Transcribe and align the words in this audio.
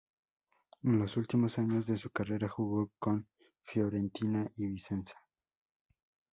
En 0.81 0.97
los 0.97 1.15
últimos 1.15 1.59
años 1.59 1.85
de 1.85 1.95
su 1.95 2.09
carrera 2.09 2.49
jugó 2.49 2.89
con 2.97 3.27
Fiorentina 3.61 4.49
y 4.55 4.65
Vicenza. 4.65 5.21